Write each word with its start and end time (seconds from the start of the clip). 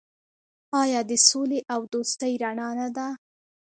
آیا 0.81 1.01
د 1.09 1.11
سولې 1.27 1.59
او 1.73 1.81
دوستۍ 1.93 2.33
رڼا 2.43 2.69
نه 2.79 2.87
ده؟ 2.95 3.07